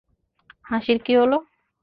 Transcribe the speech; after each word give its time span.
হাসির 0.65 0.97
কি 1.05 1.13
হলো? 1.15 1.37